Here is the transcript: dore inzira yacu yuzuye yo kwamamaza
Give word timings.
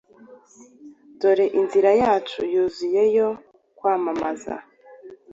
dore 1.19 1.45
inzira 1.59 1.91
yacu 2.01 2.39
yuzuye 2.53 3.01
yo 3.17 3.29
kwamamaza 3.77 4.53